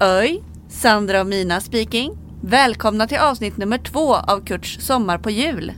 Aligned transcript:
Öj, 0.00 0.42
Sandra 0.68 1.20
och 1.20 1.26
Mina 1.26 1.60
speaking. 1.60 2.12
Välkomna 2.40 3.06
till 3.06 3.18
avsnitt 3.18 3.56
nummer 3.56 3.78
två 3.78 4.14
av 4.14 4.44
Kurts 4.44 4.86
Sommar 4.86 5.18
på 5.18 5.30
jul. 5.30 5.72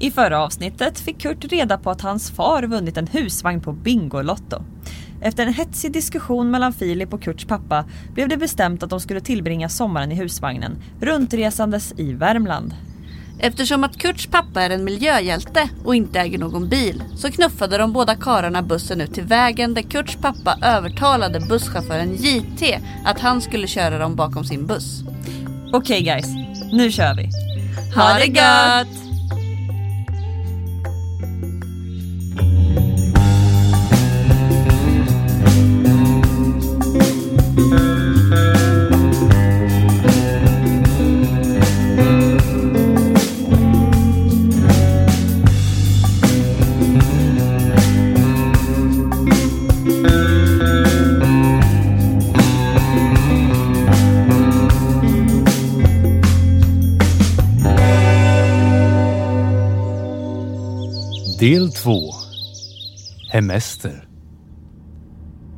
I 0.00 0.10
förra 0.10 0.44
avsnittet 0.44 1.00
fick 1.00 1.20
Kurt 1.20 1.44
reda 1.44 1.78
på 1.78 1.90
att 1.90 2.00
hans 2.00 2.30
far 2.30 2.62
vunnit 2.62 2.96
en 2.96 3.06
husvagn 3.06 3.60
på 3.60 3.72
Bingolotto. 3.72 4.62
Efter 5.20 5.46
en 5.46 5.54
hetsig 5.54 5.92
diskussion 5.92 6.50
mellan 6.50 6.72
Filip 6.72 7.12
och 7.12 7.22
Kurts 7.22 7.44
pappa 7.44 7.84
blev 8.14 8.28
det 8.28 8.36
bestämt 8.36 8.82
att 8.82 8.90
de 8.90 9.00
skulle 9.00 9.20
tillbringa 9.20 9.68
sommaren 9.68 10.12
i 10.12 10.14
husvagnen, 10.14 10.82
runtresandes 11.00 11.94
i 11.96 12.12
Värmland. 12.12 12.74
Eftersom 13.40 13.84
att 13.84 13.98
Kurts 13.98 14.26
pappa 14.26 14.62
är 14.62 14.70
en 14.70 14.84
miljöhjälte 14.84 15.68
och 15.84 15.94
inte 15.94 16.20
äger 16.20 16.38
någon 16.38 16.68
bil 16.68 17.02
så 17.16 17.30
knuffade 17.30 17.78
de 17.78 17.92
båda 17.92 18.14
karlarna 18.14 18.62
bussen 18.62 19.00
ut 19.00 19.14
till 19.14 19.24
vägen 19.24 19.74
där 19.74 19.82
Kurts 19.82 20.16
pappa 20.16 20.58
övertalade 20.62 21.40
busschauffören 21.40 22.14
JT 22.14 22.78
att 23.04 23.20
han 23.20 23.40
skulle 23.40 23.66
köra 23.66 23.98
dem 23.98 24.16
bakom 24.16 24.44
sin 24.44 24.66
buss. 24.66 25.02
Okej 25.72 26.02
guys, 26.02 26.26
nu 26.72 26.90
kör 26.92 27.14
vi! 27.14 27.30
Ha 27.94 28.18
det 28.18 28.26
gött! 28.26 29.07
Del 61.38 61.72
2 61.72 62.00
Hemester 63.32 64.08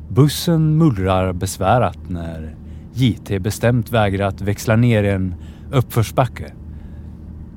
Bussen 0.09 0.77
mullrar 0.77 1.33
besvärat 1.33 1.97
när 2.09 2.55
JT 2.93 3.39
bestämt 3.39 3.91
vägrar 3.91 4.27
att 4.27 4.41
växla 4.41 4.75
ner 4.75 5.03
i 5.03 5.09
en 5.09 5.35
uppförsbacke. 5.71 6.53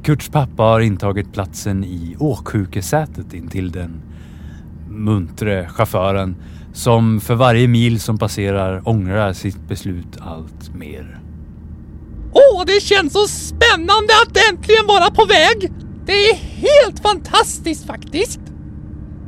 Kurts 0.03 0.29
pappa 0.29 0.63
har 0.63 0.81
intagit 0.81 1.33
platsen 1.33 1.85
i 1.85 2.17
åksjukesätet 2.19 3.35
intill 3.35 3.73
den 3.73 4.03
muntre 4.89 5.69
chauffören 5.69 6.37
som 6.73 7.21
för 7.21 7.35
varje 7.35 7.69
mil 7.69 8.01
som 8.01 8.19
passerar 8.19 8.89
ångrar 8.89 9.33
sitt 9.33 9.69
beslut 9.69 10.19
allt 10.21 10.75
mer. 10.75 11.21
Åh, 12.33 12.65
det 12.67 12.83
känns 12.83 13.13
så 13.13 13.27
spännande 13.29 14.13
att 14.27 14.39
äntligen 14.51 14.87
vara 14.87 15.11
på 15.11 15.25
väg! 15.25 15.84
Det 16.07 16.13
är 16.13 16.35
helt 16.35 17.01
fantastiskt 17.01 17.87
faktiskt! 17.87 18.41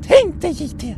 Tänk 0.02 0.42
dig 0.42 0.50
JT, 0.50 0.96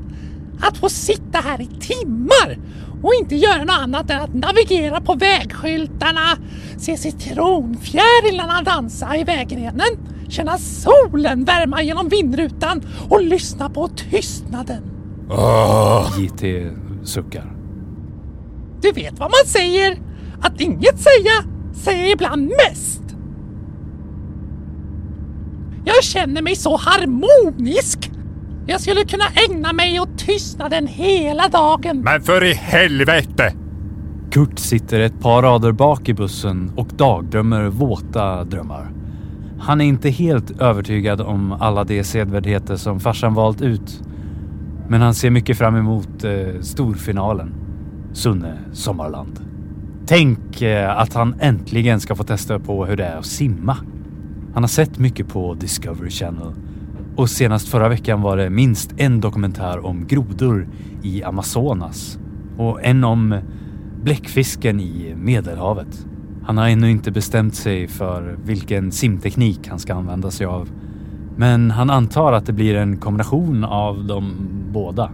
att 0.61 0.79
få 0.79 0.89
sitta 0.89 1.39
här 1.39 1.61
i 1.61 1.67
timmar 1.67 2.59
och 3.03 3.15
inte 3.15 3.37
göra 3.37 3.65
något 3.65 3.79
annat 3.79 4.11
än 4.11 4.23
att 4.23 4.35
navigera 4.35 5.01
på 5.01 5.15
vägskyltarna, 5.15 6.39
se 6.79 6.97
citronfjärilarna 6.97 8.63
dansa 8.63 9.17
i 9.17 9.25
vägrenen, 9.25 9.99
känna 10.29 10.59
solen 10.59 11.45
värma 11.45 11.83
genom 11.83 12.09
vindrutan 12.09 12.83
och 13.09 13.23
lyssna 13.23 13.71
på 13.71 13.89
tystnaden. 13.89 14.83
JT 16.19 16.73
suckar. 17.05 17.53
Du 18.81 18.93
vet 18.93 19.19
vad 19.19 19.31
man 19.31 19.47
säger? 19.47 19.99
Att 20.41 20.61
inget 20.61 21.01
säga 21.01 21.45
säger 21.75 22.13
ibland 22.13 22.53
mest. 22.69 23.08
Jag 25.99 26.05
känner 26.05 26.43
mig 26.43 26.57
så 26.57 26.77
harmonisk. 26.77 28.11
Jag 28.67 28.81
skulle 28.81 29.05
kunna 29.05 29.25
ägna 29.49 29.73
mig 29.73 30.01
åt 30.01 30.19
tystnaden 30.19 30.87
hela 30.87 31.49
dagen. 31.49 32.01
Men 32.01 32.23
för 32.23 32.45
i 32.45 32.53
helvete! 32.53 33.53
Kurt 34.31 34.59
sitter 34.59 35.01
ett 35.01 35.21
par 35.21 35.43
rader 35.43 35.73
bak 35.73 36.09
i 36.09 36.15
bussen 36.15 36.73
och 36.77 36.87
dagdrömmer 36.87 37.65
våta 37.65 38.45
drömmar. 38.45 38.91
Han 39.61 39.81
är 39.81 39.85
inte 39.85 40.11
helt 40.11 40.61
övertygad 40.61 41.21
om 41.21 41.53
alla 41.53 41.85
de 41.85 42.05
sedvärdigheter 42.05 42.77
som 42.77 43.01
farsan 43.01 43.35
valt 43.35 43.63
ut. 43.63 44.03
Men 44.89 45.01
han 45.01 45.15
ser 45.15 45.31
mycket 45.31 45.59
fram 45.59 45.77
emot 45.77 46.25
eh, 46.25 46.61
storfinalen. 46.61 47.55
Sunne 48.13 48.59
Sommarland. 48.73 49.41
Tänk 50.07 50.63
eh, 50.63 50.99
att 50.99 51.15
han 51.15 51.35
äntligen 51.41 52.01
ska 52.01 52.15
få 52.15 52.25
testa 52.25 52.59
på 52.59 52.87
hur 52.87 52.97
det 52.97 53.05
är 53.05 53.17
att 53.17 53.27
simma. 53.27 53.77
Han 54.59 54.63
har 54.63 54.69
sett 54.69 54.99
mycket 54.99 55.29
på 55.29 55.55
Discovery 55.55 56.11
Channel 56.11 56.55
och 57.17 57.31
senast 57.31 57.69
förra 57.69 57.89
veckan 57.89 58.23
var 58.23 58.37
det 58.37 58.51
minst 58.51 58.95
en 58.97 59.21
dokumentär 59.21 59.87
om 59.87 60.07
grodor 60.07 60.69
i 61.03 61.23
Amazonas 61.23 62.19
och 62.57 62.85
en 62.85 63.05
om 63.05 63.41
bläckfisken 64.03 64.81
i 64.81 65.15
Medelhavet. 65.17 66.07
Han 66.45 66.59
har 66.59 66.69
ännu 66.69 66.91
inte 66.91 67.11
bestämt 67.11 67.55
sig 67.55 67.89
för 67.89 68.39
vilken 68.45 68.93
simteknik 68.93 69.69
han 69.69 69.79
ska 69.79 69.95
använda 69.95 70.31
sig 70.31 70.47
av. 70.47 70.69
Men 71.37 71.71
han 71.71 71.91
antar 71.91 72.33
att 72.33 72.47
det 72.47 72.53
blir 72.53 72.75
en 72.75 72.97
kombination 72.97 73.65
av 73.65 74.05
de 74.05 74.35
båda. 74.71 75.11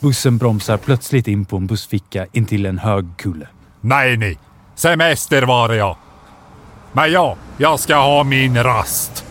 Bussen 0.00 0.38
bromsar 0.38 0.76
plötsligt 0.76 1.28
in 1.28 1.44
på 1.44 1.56
en 1.56 1.66
bussficka 1.66 2.26
intill 2.32 2.66
en 2.66 2.78
hög 2.78 3.06
kulle. 3.16 3.48
Nej 3.80 4.16
ni, 4.16 4.38
semester 4.74 5.42
var 5.42 5.68
det 5.68 5.76
ja. 5.76 5.98
Men 6.98 7.12
ja, 7.12 7.36
jag 7.56 7.80
ska 7.80 7.96
ha 7.96 8.24
min 8.24 8.62
rast. 8.62 9.24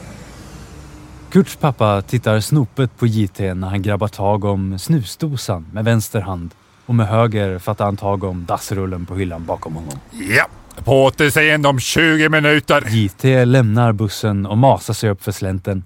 Kurts 1.29 1.55
pappa 1.55 2.01
tittar 2.01 2.39
snopet 2.39 2.97
på 2.97 3.07
JT 3.07 3.39
när 3.39 3.67
han 3.67 3.81
grabbar 3.81 4.07
tag 4.07 4.45
om 4.45 4.79
snusdosan 4.79 5.67
med 5.73 5.85
vänster 5.85 6.21
hand 6.21 6.51
och 6.85 6.95
med 6.95 7.07
höger 7.07 7.59
fattar 7.59 7.85
han 7.85 7.97
tag 7.97 8.23
om 8.23 8.45
dassrullen 8.45 9.05
på 9.05 9.15
hyllan 9.15 9.45
bakom 9.45 9.75
honom. 9.75 9.99
Ja, 10.11 10.47
på 10.83 11.03
återseende 11.03 11.69
om 11.69 11.79
20 11.79 12.29
minuter. 12.29 12.83
JT 12.89 13.23
lämnar 13.23 13.91
bussen 13.91 14.45
och 14.45 14.57
masar 14.57 14.93
sig 14.93 15.09
upp 15.09 15.23
för 15.23 15.31
slänten. 15.31 15.83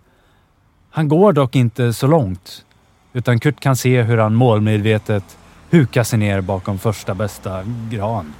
Han 0.91 1.07
går 1.07 1.33
dock 1.33 1.55
inte 1.55 1.93
så 1.93 2.07
långt, 2.07 2.65
utan 3.13 3.39
Kurt 3.39 3.59
kan 3.59 3.75
se 3.75 4.01
hur 4.01 4.17
han 4.17 4.35
målmedvetet 4.35 5.37
hukar 5.69 6.03
sig 6.03 6.19
ner 6.19 6.41
bakom 6.41 6.79
första 6.79 7.13
bästa 7.13 7.63
gran. 7.89 8.33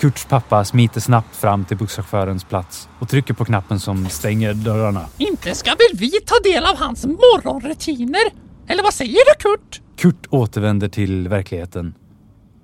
Kurts 0.00 0.24
pappa 0.24 0.64
smiter 0.64 1.00
snabbt 1.00 1.36
fram 1.36 1.64
till 1.64 1.76
busschaufförens 1.76 2.44
plats 2.44 2.88
och 2.98 3.08
trycker 3.08 3.34
på 3.34 3.44
knappen 3.44 3.80
som 3.80 4.08
stänger 4.08 4.54
dörrarna. 4.54 5.06
Inte 5.18 5.54
ska 5.54 5.70
väl 5.70 5.98
vi 5.98 6.10
ta 6.10 6.34
del 6.44 6.64
av 6.64 6.76
hans 6.76 7.06
morgonrutiner? 7.06 8.20
Eller 8.66 8.82
vad 8.82 8.94
säger 8.94 9.12
du 9.12 9.34
Kurt? 9.38 9.80
Kurt 9.96 10.26
återvänder 10.30 10.88
till 10.88 11.28
verkligheten 11.28 11.94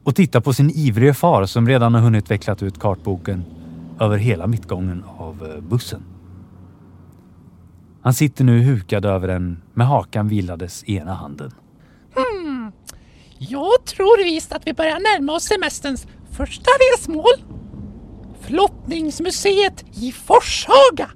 och 0.04 0.14
tittar 0.14 0.40
på 0.40 0.52
sin 0.52 0.70
ivrige 0.70 1.14
far 1.14 1.46
som 1.46 1.68
redan 1.68 1.94
har 1.94 2.00
hunnit 2.00 2.30
vecklat 2.30 2.62
ut 2.62 2.78
kartboken 2.78 3.44
över 4.00 4.16
hela 4.16 4.46
mittgången 4.46 5.04
av 5.18 5.52
eh, 5.54 5.60
bussen. 5.62 6.02
Han 8.02 8.14
sitter 8.14 8.44
nu 8.44 8.62
hukad 8.62 9.04
över 9.04 9.28
den 9.28 9.62
med 9.74 9.86
hakan 9.86 10.28
vilades 10.28 10.84
ena 10.84 11.14
handen. 11.14 11.52
Jag 13.38 13.84
tror 13.84 14.24
visst 14.24 14.52
att 14.52 14.66
vi 14.66 14.72
börjar 14.72 15.00
närma 15.00 15.32
oss 15.32 15.44
semesterns 15.44 16.06
första 16.36 16.70
resmål. 16.94 17.34
Flottningsmuseet 18.40 19.84
i 19.94 20.12
Forshaga. 20.12 21.10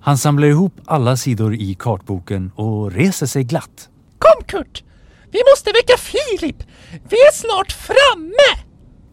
Han 0.00 0.18
samlar 0.18 0.48
ihop 0.48 0.80
alla 0.86 1.16
sidor 1.16 1.54
i 1.54 1.74
kartboken 1.74 2.52
och 2.54 2.92
reser 2.92 3.26
sig 3.26 3.44
glatt. 3.44 3.88
Kom 4.18 4.44
Kurt! 4.46 4.84
Vi 5.30 5.40
måste 5.52 5.70
väcka 5.70 5.96
Filip! 5.98 6.56
Vi 6.90 7.16
är 7.16 7.32
snart 7.32 7.72
framme! 7.72 8.64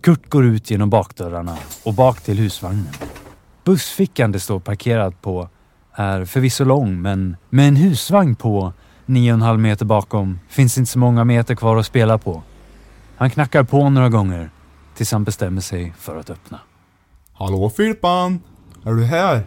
Kurt 0.01 0.29
går 0.29 0.45
ut 0.45 0.71
genom 0.71 0.89
bakdörrarna 0.89 1.57
och 1.83 1.93
bak 1.93 2.21
till 2.21 2.37
husvagnen. 2.37 2.89
Bussfickan 3.63 4.31
det 4.31 4.39
står 4.39 4.59
parkerad 4.59 5.21
på 5.21 5.49
är 5.93 6.25
förvisso 6.25 6.63
lång 6.63 7.01
men 7.01 7.37
med 7.49 7.67
en 7.67 7.75
husvagn 7.75 8.35
på 8.35 8.73
9,5 9.05 9.57
meter 9.57 9.85
bakom 9.85 10.39
finns 10.49 10.77
inte 10.77 10.91
så 10.91 10.99
många 10.99 11.23
meter 11.23 11.55
kvar 11.55 11.77
att 11.77 11.85
spela 11.85 12.17
på. 12.17 12.43
Han 13.17 13.29
knackar 13.29 13.63
på 13.63 13.89
några 13.89 14.09
gånger 14.09 14.49
tills 15.01 15.12
han 15.12 15.24
bestämmer 15.24 15.62
sig 15.62 15.94
för 15.98 16.18
att 16.18 16.30
öppna. 16.30 16.59
Hallå 17.33 17.69
Filippan! 17.69 18.39
Är 18.83 18.94
du 18.94 19.03
här? 19.03 19.44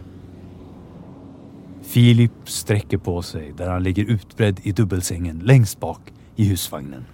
Filip 1.83 2.31
sträcker 2.45 2.97
på 2.97 3.21
sig 3.21 3.53
där 3.57 3.69
han 3.69 3.83
ligger 3.83 4.05
utbredd 4.05 4.59
i 4.63 4.71
dubbelsängen 4.71 5.39
längst 5.39 5.79
bak 5.79 5.99
i 6.35 6.45
husvagnen. 6.45 7.05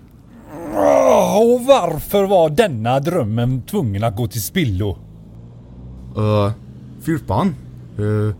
Och 1.35 1.65
varför 1.65 2.23
var 2.23 2.49
denna 2.49 2.99
drömmen 2.99 3.61
tvungen 3.61 4.03
att 4.03 4.15
gå 4.15 4.27
till 4.27 4.43
spillo? 4.43 4.97
Uh, 6.17 6.51
Filippan? 7.01 7.55
Uh, 7.99 8.35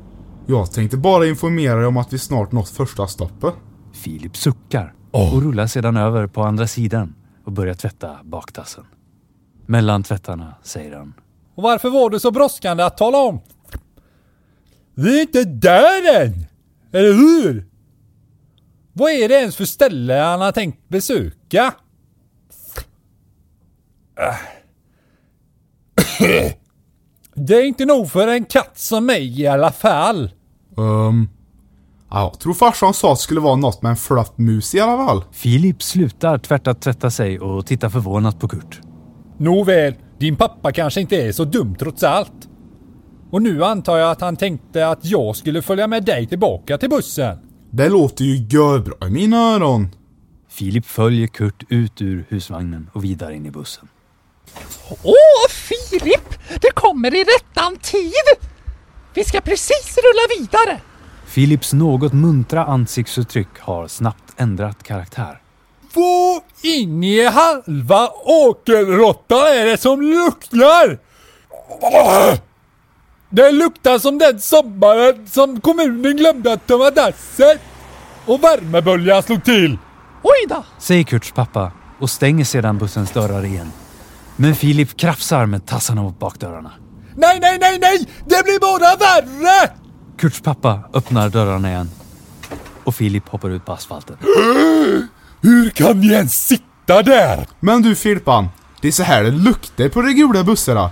jag 0.47 0.71
tänkte 0.71 0.97
bara 0.97 1.27
informera 1.27 1.75
dig 1.75 1.85
om 1.85 1.97
att 1.97 2.13
vi 2.13 2.19
snart 2.19 2.51
nått 2.51 2.69
första 2.69 3.07
stoppet. 3.07 3.53
Filip 3.93 4.37
suckar 4.37 4.93
och 5.11 5.41
rullar 5.41 5.67
sedan 5.67 5.97
över 5.97 6.27
på 6.27 6.43
andra 6.43 6.67
sidan 6.67 7.15
och 7.45 7.51
börjar 7.51 7.73
tvätta 7.73 8.17
baktassen. 8.23 8.83
Mellan 9.65 10.03
tvättarna 10.03 10.55
säger 10.63 10.95
han. 10.95 11.13
Och 11.55 11.63
varför 11.63 11.89
var 11.89 12.09
det 12.09 12.19
så 12.19 12.31
brådskande 12.31 12.83
att 12.83 12.97
tala 12.97 13.17
om? 13.17 13.41
Vi 14.95 15.17
är 15.17 15.21
inte 15.21 15.43
där 15.43 16.21
än! 16.21 16.45
Eller 16.93 17.13
hur? 17.13 17.65
Vad 18.93 19.11
är 19.11 19.29
det 19.29 19.35
ens 19.35 19.55
för 19.55 19.65
ställe 19.65 20.13
han 20.13 20.41
har 20.41 20.51
tänkt 20.51 20.89
besöka? 20.89 21.73
Det 27.33 27.55
är 27.55 27.65
inte 27.65 27.85
nog 27.85 28.11
för 28.11 28.27
en 28.27 28.45
katt 28.45 28.79
som 28.79 29.05
mig 29.05 29.41
i 29.41 29.47
alla 29.47 29.71
fall. 29.71 30.31
Um, 30.75 31.29
ja, 32.09 32.21
jag 32.21 32.39
tror 32.39 32.53
farsan 32.53 32.93
sa 32.93 33.11
att 33.11 33.17
det 33.17 33.23
skulle 33.23 33.39
vara 33.39 33.55
något 33.55 33.81
med 33.81 33.89
en 33.89 33.95
flattmus 33.95 34.75
i 34.75 34.79
alla 34.79 35.05
fall. 35.05 35.23
Filip 35.31 35.83
slutar 35.83 36.37
tvärt 36.37 36.67
att 36.67 36.81
tvätta 36.81 37.11
sig 37.11 37.39
och 37.39 37.65
tittar 37.65 37.89
förvånat 37.89 38.39
på 38.39 38.47
Kurt. 38.47 38.81
Nåväl, 39.41 39.93
din 40.19 40.35
pappa 40.35 40.71
kanske 40.71 41.01
inte 41.01 41.15
är 41.15 41.31
så 41.31 41.45
dum 41.45 41.75
trots 41.75 42.03
allt. 42.03 42.49
Och 43.31 43.41
nu 43.41 43.63
antar 43.63 43.97
jag 43.97 44.11
att 44.11 44.21
han 44.21 44.37
tänkte 44.37 44.87
att 44.87 45.05
jag 45.05 45.35
skulle 45.35 45.61
följa 45.61 45.87
med 45.87 46.03
dig 46.03 46.27
tillbaka 46.27 46.77
till 46.77 46.89
bussen. 46.89 47.37
Det 47.71 47.89
låter 47.89 48.25
ju 48.25 48.35
görbra 48.35 49.07
i 49.07 49.11
mina 49.11 49.37
öron. 49.37 49.89
Filip 50.49 50.85
följer 50.85 51.27
Kurt 51.27 51.63
ut 51.69 52.01
ur 52.01 52.25
husvagnen 52.29 52.89
och 52.93 53.03
vidare 53.03 53.35
in 53.35 53.45
i 53.45 53.51
bussen. 53.51 53.87
Åh, 55.03 55.49
Filip! 55.49 56.29
Det 56.61 56.71
kommer 56.73 57.15
i 57.15 57.23
rättan 57.23 57.77
tid! 57.77 58.47
Vi 59.13 59.23
ska 59.23 59.41
precis 59.41 59.97
rulla 59.97 60.39
vidare. 60.39 60.81
Filips 61.25 61.73
något 61.73 62.13
muntra 62.13 62.65
ansiktsuttryck 62.65 63.59
har 63.59 63.87
snabbt 63.87 64.33
ändrat 64.37 64.83
karaktär. 64.83 65.41
Vad 65.93 66.41
in 66.61 67.03
i 67.03 67.25
halva 67.25 68.09
åkerråttan 68.25 69.39
är 69.39 69.65
det 69.65 69.77
som 69.77 70.01
luktar? 70.01 70.99
Det 73.29 73.51
luktar 73.51 73.99
som 73.99 74.17
den 74.17 74.39
sommaren 74.39 75.27
som 75.27 75.61
kommunen 75.61 76.17
glömde 76.17 76.53
att 76.53 76.67
tömma 76.67 76.89
dasset 76.89 77.61
och 78.25 78.43
värmeböljan 78.43 79.23
slog 79.23 79.43
till. 79.43 79.77
Oj 80.23 80.47
då! 80.49 80.63
Säger 80.79 81.03
Kurts 81.03 81.31
pappa 81.31 81.71
och 81.99 82.09
stänger 82.09 82.45
sedan 82.45 82.77
bussens 82.77 83.11
dörrar 83.11 83.45
igen. 83.45 83.71
Men 84.35 84.55
Filip 84.55 84.97
krafsar 84.97 85.45
med 85.45 85.65
tassarna 85.65 86.01
mot 86.01 86.19
bakdörrarna. 86.19 86.71
Nej, 87.15 87.39
nej, 87.41 87.57
nej, 87.61 87.79
nej! 87.81 88.09
Det 88.25 88.43
blir 88.43 88.59
bara 88.59 88.95
värre! 88.95 89.71
Kurts 90.17 90.41
pappa 90.41 90.79
öppnar 90.93 91.29
dörrarna 91.29 91.69
igen. 91.69 91.89
Och 92.83 92.95
Filip 92.95 93.29
hoppar 93.29 93.49
ut 93.49 93.65
på 93.65 93.73
asfalten. 93.73 94.17
Hur 95.41 95.69
kan 95.69 95.99
ni 95.99 96.07
ens 96.07 96.47
sitta 96.47 97.01
där? 97.03 97.47
Men 97.59 97.81
du 97.81 97.95
Filpan, 97.95 98.47
det 98.81 98.87
är 98.87 98.91
så 98.91 99.03
här 99.03 99.23
det 99.23 99.31
luktar 99.31 99.89
på 99.89 100.01
de 100.01 100.13
gula 100.13 100.43
bussarna. 100.43 100.91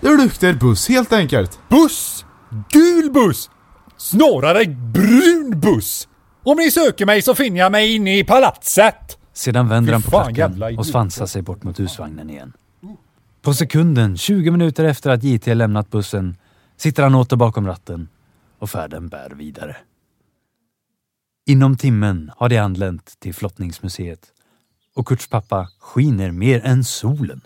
Det 0.00 0.08
luktar 0.08 0.52
buss 0.52 0.88
helt 0.88 1.12
enkelt. 1.12 1.58
Buss! 1.68 2.24
Gul 2.70 3.10
buss! 3.12 3.50
Snarare 3.96 4.64
brun 4.66 5.60
buss! 5.60 6.08
Om 6.42 6.56
ni 6.56 6.70
söker 6.70 7.06
mig 7.06 7.22
så 7.22 7.34
finner 7.34 7.60
jag 7.60 7.72
mig 7.72 7.94
inne 7.94 8.18
i 8.18 8.24
palatset. 8.24 9.18
Sedan 9.32 9.68
vänder 9.68 9.92
han 9.92 10.02
på 10.02 10.10
klacken 10.10 10.78
och 10.78 10.86
svansar 10.86 11.26
sig 11.26 11.42
bort 11.42 11.62
mot 11.62 11.80
husvagnen 11.80 12.30
igen. 12.30 12.52
På 13.42 13.54
sekunden, 13.54 14.16
20 14.16 14.50
minuter 14.50 14.84
efter 14.84 15.10
att 15.10 15.24
JT 15.24 15.46
lämnat 15.46 15.90
bussen, 15.90 16.36
sitter 16.76 17.02
han 17.02 17.14
åter 17.14 17.36
bakom 17.36 17.66
ratten 17.66 18.08
och 18.58 18.70
färden 18.70 19.08
bär 19.08 19.30
vidare. 19.30 19.76
Inom 21.46 21.76
timmen 21.76 22.30
har 22.36 22.48
de 22.48 22.58
anlänt 22.58 23.20
till 23.20 23.34
flottningsmuseet 23.34 24.20
och 24.94 25.06
Kurts 25.06 25.26
pappa 25.28 25.68
skiner 25.80 26.30
mer 26.30 26.64
än 26.64 26.84
solen. 26.84 27.40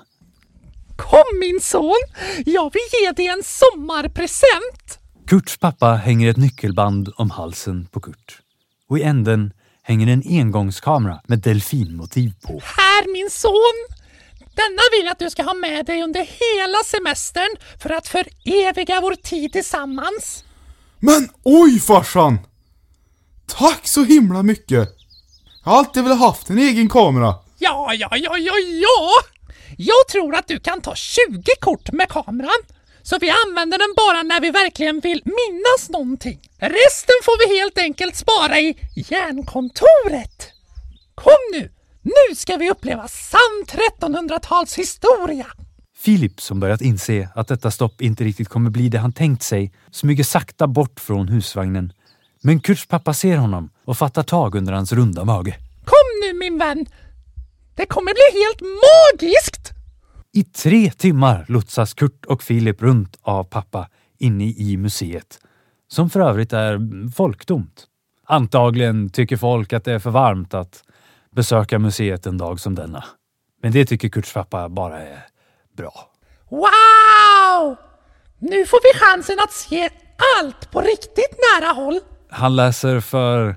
Kom 0.97 1.39
min 1.41 1.61
son! 1.61 2.03
Jag 2.47 2.73
vill 2.73 3.03
ge 3.03 3.13
dig 3.13 3.27
en 3.27 3.43
sommarpresent! 3.45 4.99
Kurts 5.27 5.57
pappa 5.57 5.95
hänger 5.95 6.31
ett 6.31 6.37
nyckelband 6.37 7.13
om 7.17 7.31
halsen 7.31 7.87
på 7.87 8.01
Kurt. 8.01 8.39
Och 8.89 8.99
i 8.99 9.03
änden 9.03 9.53
hänger 9.83 10.07
en 10.07 10.23
engångskamera 10.27 11.21
med 11.27 11.39
delfinmotiv 11.39 12.33
på. 12.43 12.53
Här 12.53 13.13
min 13.13 13.31
son! 13.31 13.97
Denna 14.39 14.83
vill 14.93 15.05
jag 15.05 15.13
att 15.13 15.19
du 15.19 15.31
ska 15.31 15.43
ha 15.43 15.55
med 15.55 15.87
dig 15.87 16.03
under 16.03 16.21
hela 16.21 16.79
semestern 16.85 17.57
för 17.83 17.91
att 17.91 18.09
föreviga 18.09 19.01
vår 19.01 19.15
tid 19.15 19.53
tillsammans. 19.53 20.45
Men 21.01 21.29
oj 21.43 21.81
farsan! 21.81 22.39
Tack 23.49 23.89
så 23.89 24.05
himla 24.05 24.43
mycket! 24.43 24.89
Jag 25.65 25.71
har 25.71 25.79
alltid 25.79 26.03
velat 26.03 26.19
haft 26.19 26.51
en 26.51 26.59
egen 26.59 26.89
kamera. 26.89 27.35
Ja, 27.59 27.95
ja, 27.95 28.09
ja, 28.17 28.39
ja, 28.39 28.53
ja! 28.59 29.11
Jag 29.77 30.09
tror 30.13 30.35
att 30.35 30.49
du 30.49 30.61
kan 30.61 30.81
ta 30.81 30.95
20 30.95 31.43
kort 31.61 31.93
med 31.93 32.09
kameran. 32.09 32.63
Så 33.03 33.19
vi 33.19 33.33
använder 33.47 33.79
den 33.79 33.95
bara 33.97 34.23
när 34.23 34.41
vi 34.41 34.51
verkligen 34.51 35.01
vill 35.01 35.23
minnas 35.25 35.91
någonting. 35.91 36.41
Resten 36.59 37.19
får 37.25 37.49
vi 37.49 37.59
helt 37.59 37.79
enkelt 37.79 38.17
spara 38.17 38.59
i 38.61 38.77
järnkontoret. 38.95 40.53
Kom 41.15 41.33
nu! 41.53 41.71
Nu 42.03 42.35
ska 42.37 42.57
vi 42.57 42.71
uppleva 42.71 43.09
sann 43.09 43.65
1300-tals 44.01 44.79
historia. 44.79 45.47
Filip, 45.99 46.41
som 46.41 46.61
börjat 46.61 46.81
inse 46.81 47.29
att 47.35 47.49
detta 47.49 47.71
stopp 47.71 48.01
inte 48.01 48.25
riktigt 48.25 48.49
kommer 48.49 48.71
bli 48.71 48.89
det 48.89 48.99
han 48.99 49.13
tänkt 49.13 49.43
sig, 49.43 49.73
smyger 49.91 50.25
sakta 50.25 50.67
bort 50.67 51.01
från 51.01 51.29
husvagnen. 51.29 51.93
Men 52.41 52.61
Kurts 52.61 52.87
pappa 52.87 53.15
ser 53.15 53.37
honom 53.37 53.71
och 53.85 53.99
fattar 53.99 54.23
tag 54.23 54.55
under 54.55 54.73
hans 54.73 54.93
runda 54.93 55.25
mage. 55.25 55.57
Kom 55.85 56.21
nu 56.23 56.39
min 56.39 56.59
vän! 56.59 56.87
Det 57.75 57.87
kommer 57.87 58.13
bli 58.13 58.41
helt 58.43 58.61
magiskt! 58.61 59.73
I 60.33 60.45
tre 60.45 60.91
timmar 60.91 61.45
lotsas 61.49 61.95
Kurt 61.95 62.25
och 62.27 62.43
Filip 62.43 62.83
runt 62.83 63.19
av 63.23 63.45
pappa 63.45 63.89
inne 64.19 64.45
i 64.45 64.77
museet, 64.77 65.41
som 65.89 66.11
för 66.11 66.21
övrigt 66.21 66.53
är 66.53 66.79
folktomt. 67.11 67.87
Antagligen 68.27 69.11
tycker 69.11 69.37
folk 69.37 69.73
att 69.73 69.85
det 69.85 69.93
är 69.93 69.99
för 69.99 70.11
varmt 70.11 70.55
att 70.55 70.85
besöka 71.31 71.79
museet 71.79 72.27
en 72.27 72.39
dag 72.39 72.61
som 72.61 72.75
denna. 72.75 73.05
Men 73.63 73.73
det 73.73 73.87
tycker 73.87 74.09
Kurts 74.09 74.33
pappa 74.33 74.69
bara 74.69 74.99
är 74.99 75.27
bra. 75.77 76.11
Wow! 76.49 77.77
Nu 78.39 78.67
får 78.67 78.81
vi 78.83 78.99
chansen 78.99 79.37
att 79.41 79.53
se 79.53 79.91
allt 80.39 80.71
på 80.71 80.81
riktigt 80.81 81.37
nära 81.55 81.73
håll. 81.73 82.01
Han 82.31 82.57
läser 82.57 83.01
för 83.01 83.57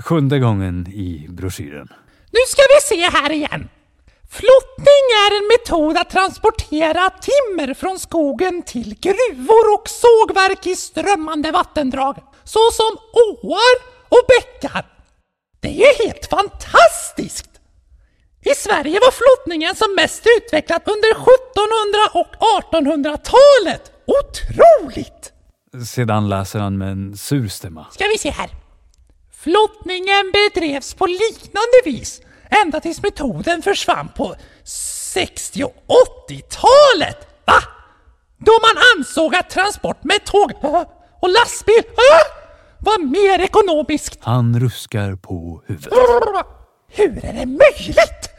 sjunde 0.00 0.38
gången 0.38 0.86
i 0.88 1.26
broschyren. 1.28 1.88
Nu 2.30 2.40
ska 2.48 2.62
vi 2.62 2.96
se 2.96 3.18
här 3.18 3.32
igen. 3.32 3.68
Flottning 4.30 5.04
är 5.24 5.30
en 5.38 5.48
metod 5.54 5.96
att 5.96 6.10
transportera 6.10 7.10
timmer 7.10 7.74
från 7.74 7.98
skogen 7.98 8.62
till 8.62 8.96
gruvor 9.00 9.74
och 9.74 9.88
sågverk 9.88 10.66
i 10.66 10.76
strömmande 10.76 11.50
vattendrag, 11.50 12.16
såsom 12.44 12.98
åar 13.12 13.74
och 14.08 14.24
bäckar. 14.28 14.86
Det 15.60 15.68
är 15.68 15.72
ju 15.72 16.06
helt 16.06 16.26
fantastiskt! 16.26 17.50
I 18.44 18.54
Sverige 18.54 18.98
var 19.00 19.10
flottningen 19.10 19.74
som 19.74 19.94
mest 19.94 20.26
utvecklad 20.38 20.82
under 20.84 21.10
1700 21.10 22.20
och 22.20 22.32
1800-talet. 22.62 23.92
Otroligt! 24.06 25.33
Sedan 25.82 26.28
läser 26.28 26.58
han 26.58 26.78
med 26.78 26.92
en 26.92 27.16
sur 27.16 27.48
stämma. 27.48 27.86
Ska 27.90 28.04
vi 28.04 28.18
se 28.18 28.30
här. 28.30 28.50
Flottningen 29.32 30.32
bedrevs 30.32 30.94
på 30.94 31.06
liknande 31.06 31.78
vis 31.84 32.20
ända 32.64 32.80
tills 32.80 33.02
metoden 33.02 33.62
försvann 33.62 34.08
på 34.16 34.34
60 34.64 35.64
och 35.64 35.72
80-talet. 36.28 37.28
Va? 37.44 37.62
Då 38.38 38.52
man 38.52 38.82
ansåg 38.96 39.34
att 39.34 39.50
transport 39.50 40.04
med 40.04 40.24
tåg 40.24 40.52
och 41.20 41.28
lastbil 41.28 41.82
var 42.78 43.04
mer 43.04 43.38
ekonomiskt. 43.38 44.18
Han 44.20 44.60
ruskar 44.60 45.16
på 45.16 45.62
huvudet. 45.66 45.92
Hur 46.88 47.24
är 47.24 47.32
det 47.32 47.46
möjligt? 47.46 48.33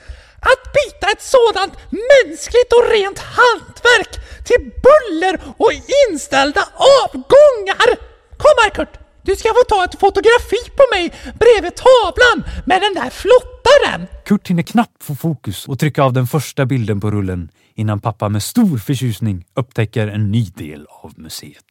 Att 0.52 0.64
byta 0.78 1.06
ett 1.14 1.22
sådant 1.36 1.74
mänskligt 2.12 2.72
och 2.78 2.86
rent 2.96 3.20
hantverk 3.20 4.14
till 4.48 4.62
buller 4.86 5.36
och 5.58 5.72
inställda 6.04 6.64
avgångar! 7.04 7.90
Kom 8.44 8.56
här 8.64 8.70
Kurt! 8.70 8.94
Du 9.24 9.36
ska 9.36 9.50
få 9.50 9.64
ta 9.70 9.84
ett 9.84 10.00
fotografi 10.00 10.62
på 10.78 10.84
mig 10.92 11.14
bredvid 11.42 11.76
tavlan 11.76 12.38
med 12.66 12.82
den 12.82 12.94
där 12.94 13.10
flottaren! 13.10 14.08
Kurt 14.26 14.48
hinner 14.48 14.64
knappt 14.64 15.04
få 15.04 15.16
fokus 15.16 15.68
och 15.68 15.80
trycka 15.80 16.04
av 16.04 16.14
den 16.14 16.28
första 16.28 16.66
bilden 16.66 17.02
på 17.02 17.12
rullen 17.12 17.50
innan 17.76 18.00
pappa 18.02 18.30
med 18.30 18.44
stor 18.44 18.78
förtjusning 18.78 19.46
upptäcker 19.56 20.08
en 20.08 20.32
ny 20.32 20.46
del 20.46 20.86
av 21.04 21.14
museet. 21.20 21.70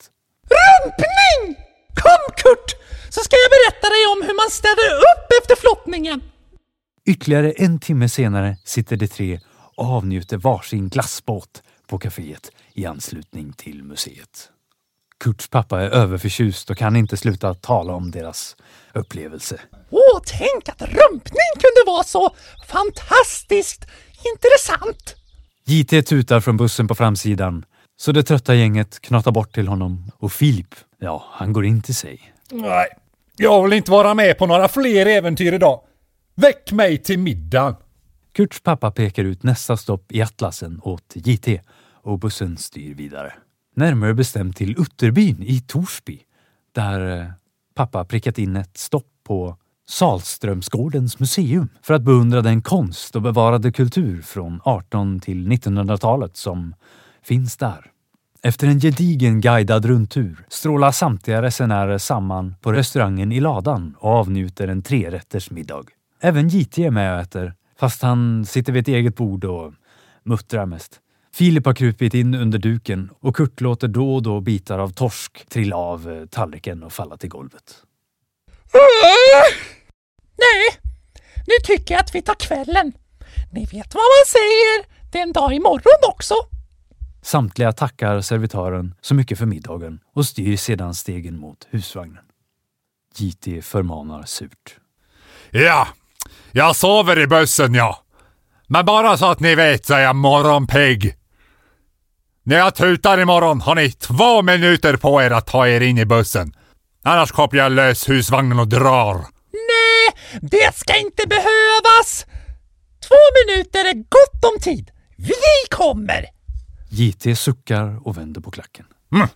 Rumpning! 0.57 1.65
Kom 2.03 2.35
Kurt! 2.37 2.71
Så 3.11 3.21
ska 3.21 3.37
jag 3.45 3.51
berätta 3.57 3.87
dig 3.95 4.03
om 4.13 4.23
hur 4.27 4.37
man 4.43 4.51
ställer 4.51 4.91
upp 5.11 5.29
efter 5.43 5.57
flottningen. 5.57 6.21
Ytterligare 7.07 7.53
en 7.53 7.79
timme 7.79 8.09
senare 8.09 8.57
sitter 8.65 8.97
de 8.97 9.07
tre 9.09 9.41
och 9.77 9.87
avnjuter 9.87 10.37
varsin 10.37 10.89
glassbåt 10.89 11.63
på 11.87 11.99
kaféet 11.99 12.51
i 12.73 12.87
anslutning 12.87 13.53
till 13.53 13.83
museet. 13.83 14.51
Kurts 15.21 15.49
pappa 15.49 15.81
är 15.81 15.89
överförtjust 15.91 16.71
och 16.71 16.77
kan 16.77 16.97
inte 16.97 17.17
sluta 17.17 17.55
tala 17.55 17.93
om 17.93 18.11
deras 18.11 18.57
upplevelse. 18.95 19.61
Åh, 19.91 20.21
tänk 20.27 20.69
att 20.69 20.83
rumpning 20.83 21.53
kunde 21.55 21.83
vara 21.87 22.05
så 22.05 22.31
fantastiskt 22.69 23.87
intressant! 24.35 25.17
JT 25.65 26.07
tutar 26.07 26.41
från 26.41 26.57
bussen 26.57 26.89
på 26.89 26.95
framsidan, 26.95 27.65
så 27.97 28.13
det 28.13 28.23
trötta 28.23 28.55
gänget 28.55 29.01
knatar 29.01 29.33
bort 29.33 29.55
till 29.55 29.69
honom 29.69 30.11
och 30.19 30.33
Filip, 30.33 30.75
ja, 30.99 31.25
han 31.31 31.53
går 31.53 31.65
in 31.65 31.83
till 31.83 31.95
sig. 31.95 32.33
Nej, 32.51 32.87
jag 33.37 33.63
vill 33.63 33.73
inte 33.73 33.91
vara 33.91 34.15
med 34.15 34.39
på 34.39 34.47
några 34.47 34.69
fler 34.69 35.07
äventyr 35.07 35.53
idag. 35.53 35.81
Väck 36.37 36.73
mig 36.73 36.99
till 36.99 37.19
middagen. 37.19 37.75
Kurts 38.33 38.63
pappa 38.63 38.91
pekar 38.91 39.25
ut 39.25 39.43
nästa 39.43 39.77
stopp 39.77 40.13
i 40.13 40.23
atlasen 40.23 40.81
åt 40.83 41.13
JT 41.15 41.61
och 42.03 42.19
bussen 42.19 42.57
styr 42.57 42.95
vidare. 42.95 43.33
Närmare 43.77 44.15
bestämt 44.15 44.57
till 44.57 44.81
Utterbyn 44.81 45.43
i 45.43 45.61
Torsby 45.61 46.21
där 46.73 47.21
eh, 47.21 47.27
pappa 47.75 48.05
prickat 48.05 48.39
in 48.39 48.57
ett 48.57 48.77
stopp 48.77 49.07
på 49.25 49.57
Salströmsgårdens 49.89 51.21
museum 51.21 51.69
för 51.83 51.95
att 51.95 52.03
beundra 52.03 52.43
den 52.43 52.63
konst 52.63 53.17
och 53.17 53.23
bevarade 53.23 53.73
kultur 53.73 54.23
från 54.23 54.61
18 54.65 55.21
till 55.21 55.49
1900-talet 55.49 56.37
som 56.37 56.75
finns 57.23 57.57
där. 57.57 57.91
Efter 58.43 58.67
en 58.67 58.81
gedigen 58.81 59.41
guidad 59.41 59.85
rundtur 59.85 60.47
strålar 60.49 60.93
samtliga 60.93 61.43
resenärer 61.43 61.99
samman 61.99 62.55
på 62.61 62.73
restaurangen 62.73 63.33
i 63.33 63.41
ladan 63.41 63.97
och 63.99 64.11
avnjuter 64.11 64.69
en 64.69 64.83
trerätters 64.83 65.51
middag. 65.51 65.85
Även 66.21 66.49
JT 66.49 66.79
är 66.79 66.91
med 66.91 67.15
och 67.15 67.21
äter, 67.21 67.55
fast 67.79 68.03
han 68.03 68.47
sitter 68.47 68.73
vid 68.73 68.83
ett 68.83 68.89
eget 68.89 69.17
bord 69.17 69.45
och 69.45 69.73
muttrar 70.23 70.67
mest. 70.67 71.01
Filip 71.35 71.67
har 71.67 71.75
krupit 71.75 72.15
in 72.15 72.35
under 72.35 72.59
duken 72.59 73.11
och 73.21 73.37
Kurt 73.37 73.61
låter 73.61 73.89
då 73.89 74.15
och 74.15 74.23
då 74.23 74.41
bitar 74.41 74.79
av 74.79 74.89
torsk 74.89 75.49
trilla 75.49 75.77
av 75.77 76.13
eh, 76.13 76.27
tallriken 76.27 76.83
och 76.83 76.93
falla 76.93 77.17
till 77.17 77.29
golvet. 77.29 77.83
Nej, 80.37 80.81
nu 81.47 81.53
tycker 81.65 81.95
jag 81.95 82.01
att 82.01 82.15
vi 82.15 82.23
tar 82.23 82.35
kvällen. 82.35 82.93
Ni 83.53 83.61
vet 83.65 83.95
vad 83.95 84.03
man 84.03 84.27
säger, 84.27 84.87
det 85.13 85.19
är 85.19 85.23
en 85.23 85.33
dag 85.33 85.53
imorgon 85.53 86.11
också. 86.11 86.35
Samtliga 87.23 87.73
tackar 87.73 88.21
servitören 88.21 88.95
så 89.01 89.15
mycket 89.15 89.39
för 89.39 89.47
middagen 89.47 90.01
och 90.15 90.27
styr 90.27 90.57
sedan 90.57 90.95
stegen 90.95 91.39
mot 91.39 91.67
husvagnen. 91.71 92.25
JT 93.17 93.65
förmanar 93.65 94.23
surt. 94.23 94.79
Ja, 95.51 95.89
jag 96.53 96.77
sover 96.77 97.19
i 97.19 97.27
bussen 97.27 97.75
ja. 97.75 98.01
Men 98.67 98.85
bara 98.85 99.17
så 99.17 99.27
att 99.27 99.41
ni 99.41 99.55
vet 99.55 99.87
så 99.87 99.95
är 99.95 100.01
jag 100.01 100.17
morgonpigg. 100.17 101.15
När 102.43 102.57
jag 102.57 102.75
tutar 102.75 103.21
imorgon 103.21 103.61
har 103.61 103.75
ni 103.75 103.91
två 103.91 104.43
minuter 104.43 104.97
på 104.97 105.23
er 105.23 105.31
att 105.31 105.47
ta 105.47 105.69
er 105.69 105.81
in 105.81 105.99
i 105.99 106.05
bussen. 106.05 106.55
Annars 107.03 107.33
kopplar 107.33 107.63
jag 107.63 107.73
lös 107.73 108.09
husvagnen 108.09 108.59
och 108.59 108.69
drar. 108.69 109.15
Nej, 109.53 110.39
det 110.41 110.75
ska 110.77 110.97
inte 110.97 111.27
behövas! 111.29 112.27
Två 113.09 113.17
minuter 113.47 113.79
är 113.79 113.95
gott 113.95 114.55
om 114.55 114.61
tid. 114.61 114.91
Vi 115.17 115.71
kommer! 115.71 116.25
JT 116.91 117.39
suckar 117.39 118.07
och 118.09 118.19
vänder 118.19 118.41
på 118.41 118.51
klacken. 118.51 118.87
Mm. 119.15 119.29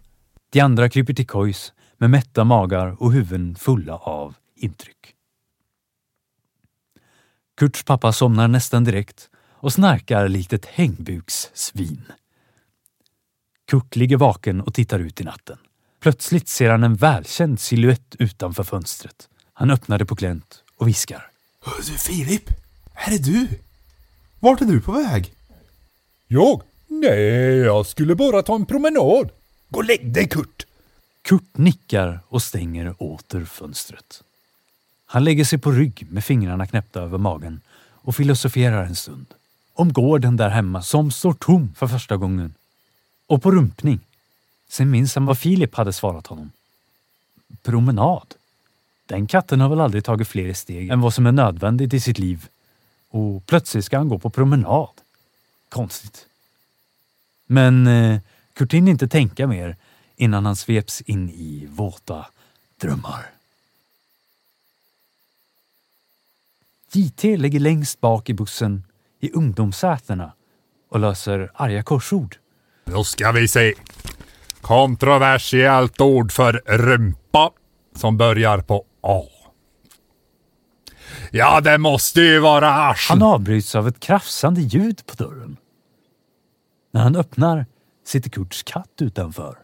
De 0.53 0.61
andra 0.61 0.89
kryper 0.89 1.15
till 1.15 1.27
kojs 1.27 1.73
med 1.99 2.11
mätta 2.11 2.45
magar 2.45 3.03
och 3.03 3.13
huvuden 3.13 3.55
fulla 3.55 3.97
av 3.97 4.35
intryck. 4.57 5.15
Kurts 7.59 7.83
pappa 7.83 8.13
somnar 8.13 8.49
nästan 8.49 8.85
direkt 8.85 9.31
och 9.53 9.73
snarkar 9.73 10.29
likt 10.29 10.53
ett 10.53 10.67
hängbukssvin. 10.67 12.03
Kurt 13.67 13.97
ligger 13.97 14.17
vaken 14.17 14.61
och 14.61 14.75
tittar 14.75 14.99
ut 14.99 15.21
i 15.21 15.25
natten. 15.25 15.59
Plötsligt 16.01 16.49
ser 16.49 16.71
han 16.71 16.85
en 16.85 16.95
välkänd 16.95 17.61
siluett 17.61 18.17
utanför 18.19 18.65
fönstret. 18.65 19.29
Han 19.53 19.71
öppnar 19.71 19.99
det 19.99 20.07
på 20.07 20.15
glänt 20.15 20.65
och 20.77 20.89
viskar. 20.89 21.31
Du 21.87 21.99
Filip, 21.99 22.51
här 22.93 23.15
är 23.15 23.19
du. 23.19 23.49
Vart 24.41 24.61
är 24.61 24.65
du 24.65 24.81
på 24.81 24.93
väg? 24.93 25.35
Jag? 26.27 26.63
Nej, 26.87 27.57
jag 27.57 27.87
skulle 27.87 28.15
bara 28.15 28.43
ta 28.43 28.55
en 28.55 28.67
promenad. 28.67 29.31
Gå 29.69 29.79
och 29.79 29.85
lägg 29.85 30.13
dig 30.13 30.29
Kurt. 30.29 30.67
Kurt 31.23 31.57
nickar 31.57 32.21
och 32.29 32.43
stänger 32.43 32.95
åter 32.99 33.45
fönstret. 33.45 34.23
Han 35.11 35.25
lägger 35.25 35.45
sig 35.45 35.59
på 35.59 35.71
rygg 35.71 36.07
med 36.11 36.25
fingrarna 36.25 36.67
knäppta 36.67 37.01
över 37.01 37.19
magen 37.19 37.61
och 37.93 38.17
filosoferar 38.17 38.85
en 38.85 38.97
stund. 38.97 39.27
Om 39.75 39.93
gården 39.93 40.37
där 40.37 40.49
hemma 40.49 40.83
som 40.83 41.11
står 41.11 41.33
tom 41.33 41.75
för 41.77 41.87
första 41.87 42.17
gången. 42.17 42.55
Och 43.27 43.43
på 43.43 43.51
rumpning. 43.51 44.01
Sen 44.69 44.91
minns 44.91 45.15
han 45.15 45.27
vad 45.27 45.39
Filip 45.39 45.75
hade 45.75 45.93
svarat 45.93 46.27
honom. 46.27 46.51
Promenad. 47.63 48.35
Den 49.07 49.27
katten 49.27 49.61
har 49.61 49.69
väl 49.69 49.81
aldrig 49.81 50.05
tagit 50.05 50.29
fler 50.29 50.55
steg 50.55 50.89
än 50.89 51.01
vad 51.01 51.15
som 51.15 51.27
är 51.27 51.33
nödvändigt 51.33 51.95
i 51.95 52.01
sitt 52.01 52.19
liv. 52.19 52.49
Och 53.11 53.47
plötsligt 53.47 53.85
ska 53.85 53.99
han 53.99 54.09
gå 54.09 54.19
på 54.19 54.31
promenad. 54.31 54.91
Konstigt. 55.69 56.27
Men 57.47 57.87
eh, 57.87 58.21
Kurt 58.53 58.73
hinner 58.73 58.93
inte 58.93 59.09
tänka 59.09 59.47
mer 59.47 59.77
innan 60.17 60.47
han 60.47 60.57
sveps 60.57 61.01
in 61.01 61.31
i 61.31 61.67
våta 61.71 62.27
drömmar. 62.81 63.38
JT 66.93 67.25
ligger 67.25 67.61
längst 67.61 68.01
bak 68.01 68.31
i 68.31 68.35
bussen 68.35 68.85
i 69.21 69.31
ungdomssätena 69.33 70.33
och 70.91 71.01
löser 71.01 71.51
arga 71.55 71.83
korsord. 71.83 72.37
Då 72.85 73.05
ska 73.05 73.33
vi 73.33 73.49
se. 73.49 73.75
Kontroversiellt 74.61 76.01
ord 76.01 76.33
för 76.33 76.53
rumpa 76.67 77.51
som 77.97 78.17
börjar 78.17 78.59
på 78.59 78.85
A. 79.03 79.23
Ja, 81.31 81.61
det 81.61 81.79
måste 81.79 82.21
ju 82.21 82.39
vara 82.39 82.71
arsel. 82.75 83.19
Han 83.21 83.35
avbryts 83.35 83.75
av 83.75 83.89
ett 83.89 84.01
krafsande 84.01 84.61
ljud 84.61 85.07
på 85.07 85.15
dörren. 85.25 85.57
När 86.93 87.01
han 87.01 87.17
öppnar 87.17 87.67
sitter 88.07 88.31
Kurts 88.31 88.63
katt 88.63 88.93
utanför. 89.01 89.59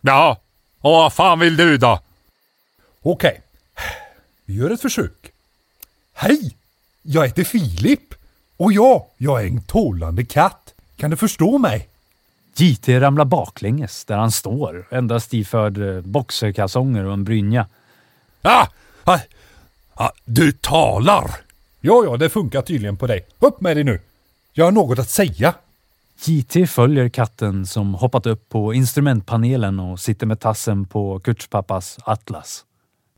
Ja, 0.00 0.40
och 0.80 0.90
vad 0.90 1.12
fan 1.12 1.38
vill 1.38 1.56
du 1.56 1.76
då? 1.76 2.00
Okej, 3.02 3.42
vi 4.44 4.54
gör 4.54 4.70
ett 4.70 4.80
försök. 4.80 5.19
Hej! 6.22 6.56
Jag 7.02 7.26
heter 7.26 7.44
Filip. 7.44 8.14
Och 8.56 8.72
ja, 8.72 9.08
jag 9.16 9.42
är 9.42 9.46
en 9.46 9.62
tålande 9.62 10.24
katt. 10.24 10.74
Kan 10.96 11.10
du 11.10 11.16
förstå 11.16 11.58
mig? 11.58 11.88
JT 12.56 12.88
ramlar 12.88 13.24
baklänges 13.24 14.04
där 14.04 14.16
han 14.16 14.30
står, 14.30 14.88
endast 14.90 15.34
iförd 15.34 15.78
eh, 15.78 16.00
boxerkalsonger 16.00 17.04
och 17.04 17.12
en 17.12 17.24
brynja. 17.24 17.66
Ja, 18.42 18.68
ja, 19.04 19.20
ja, 19.96 20.12
du 20.24 20.52
talar. 20.52 21.30
Ja, 21.80 22.04
ja, 22.04 22.16
det 22.16 22.28
funkar 22.28 22.62
tydligen 22.62 22.96
på 22.96 23.06
dig. 23.06 23.26
Upp 23.38 23.60
med 23.60 23.76
dig 23.76 23.84
nu. 23.84 24.00
Jag 24.52 24.64
har 24.64 24.72
något 24.72 24.98
att 24.98 25.10
säga. 25.10 25.54
JT 26.24 26.70
följer 26.70 27.08
katten 27.08 27.66
som 27.66 27.94
hoppat 27.94 28.26
upp 28.26 28.48
på 28.48 28.74
instrumentpanelen 28.74 29.80
och 29.80 30.00
sitter 30.00 30.26
med 30.26 30.40
tassen 30.40 30.86
på 30.86 31.20
Kurts 31.20 31.46
pappas 31.46 31.98
atlas. 32.04 32.64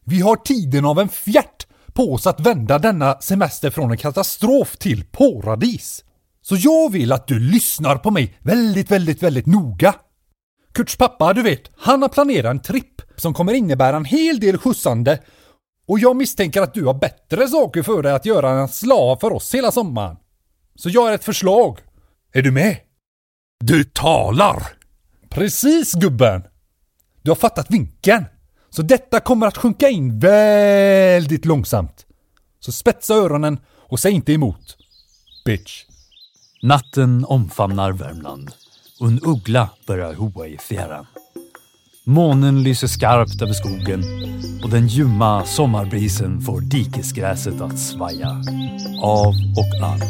Vi 0.04 0.20
har 0.20 0.36
tiden 0.36 0.84
av 0.84 0.98
en 0.98 1.08
fjärt 1.08 1.51
på 1.94 2.14
oss 2.14 2.26
att 2.26 2.40
vända 2.40 2.78
denna 2.78 3.20
semester 3.20 3.70
från 3.70 3.90
en 3.90 3.96
katastrof 3.96 4.76
till 4.76 5.04
paradis. 5.04 6.04
Så 6.42 6.56
jag 6.56 6.92
vill 6.92 7.12
att 7.12 7.26
du 7.26 7.38
lyssnar 7.38 7.96
på 7.96 8.10
mig 8.10 8.38
väldigt, 8.40 8.90
väldigt, 8.90 9.22
väldigt 9.22 9.46
noga. 9.46 9.94
Kurts 10.74 10.96
pappa, 10.96 11.32
du 11.32 11.42
vet, 11.42 11.70
han 11.76 12.02
har 12.02 12.08
planerat 12.08 12.50
en 12.50 12.62
tripp 12.62 13.02
som 13.16 13.34
kommer 13.34 13.52
innebära 13.52 13.96
en 13.96 14.04
hel 14.04 14.40
del 14.40 14.58
skjutsande 14.58 15.18
och 15.86 15.98
jag 15.98 16.16
misstänker 16.16 16.62
att 16.62 16.74
du 16.74 16.84
har 16.84 16.94
bättre 16.94 17.48
saker 17.48 17.82
för 17.82 18.02
dig 18.02 18.12
att 18.12 18.26
göra 18.26 18.50
än 18.50 18.58
att 18.58 18.74
slava 18.74 19.20
för 19.20 19.32
oss 19.32 19.54
hela 19.54 19.72
sommaren. 19.72 20.16
Så 20.74 20.88
jag 20.88 21.02
har 21.02 21.12
ett 21.12 21.24
förslag. 21.24 21.78
Är 22.32 22.42
du 22.42 22.50
med? 22.50 22.76
Du 23.64 23.84
talar. 23.84 24.62
Precis 25.28 25.92
gubben! 25.92 26.42
Du 27.22 27.30
har 27.30 27.36
fattat 27.36 27.70
vinkeln. 27.70 28.24
Så 28.74 28.82
detta 28.82 29.20
kommer 29.20 29.46
att 29.46 29.56
sjunka 29.56 29.88
in 29.88 30.18
väldigt 30.18 31.44
långsamt. 31.44 32.06
Så 32.60 32.72
spetsa 32.72 33.14
öronen 33.14 33.58
och 33.88 34.00
säg 34.00 34.12
inte 34.12 34.32
emot. 34.32 34.76
Bitch. 35.44 35.84
Natten 36.62 37.24
omfamnar 37.24 37.92
Värmland 37.92 38.50
och 39.00 39.06
en 39.06 39.20
uggla 39.22 39.70
börjar 39.86 40.14
hoa 40.14 40.46
i 40.46 40.58
fjärran. 40.58 41.06
Månen 42.06 42.62
lyser 42.62 42.86
skarpt 42.86 43.42
över 43.42 43.52
skogen 43.52 44.04
och 44.64 44.70
den 44.70 44.86
ljumma 44.86 45.44
sommarbrisen 45.44 46.40
får 46.40 46.60
dikesgräset 46.60 47.60
att 47.60 47.78
svaja. 47.78 48.42
Av 49.02 49.34
och 49.56 49.88
an 49.88 50.00